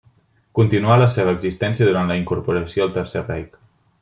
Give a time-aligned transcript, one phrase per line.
[0.59, 3.63] Continuà la seva existència durant la incorporació al Tercer Reich.